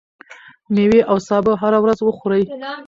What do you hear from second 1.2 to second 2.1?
سابه هره ورځ